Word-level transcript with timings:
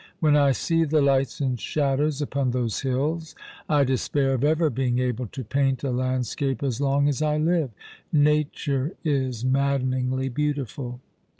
"When 0.19 0.35
I 0.35 0.51
see 0.51 0.83
the 0.83 0.99
lights 0.99 1.39
and 1.41 1.59
shadows 1.59 2.23
upon 2.23 2.49
those 2.49 2.79
hills, 2.81 3.35
I 3.69 3.83
despair 3.83 4.33
of 4.33 4.43
ever 4.43 4.71
beiug 4.71 4.99
able 4.99 5.27
to 5.27 5.43
pjaint 5.43 5.83
a 5.83 5.91
landscape 5.91 6.63
as 6.63 6.81
long 6.81 7.07
as 7.07 7.21
I 7.21 7.37
live. 7.37 7.69
Nature 8.11 8.93
is 9.03 9.45
maddeningly 9.45 10.27
beautiful.'' 10.27 11.01